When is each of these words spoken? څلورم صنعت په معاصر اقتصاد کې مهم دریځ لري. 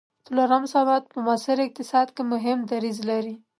څلورم 0.25 0.63
صنعت 0.73 1.03
په 1.13 1.17
معاصر 1.25 1.57
اقتصاد 1.67 2.07
کې 2.15 2.23
مهم 2.33 2.59
دریځ 2.71 2.97
لري. 3.09 3.35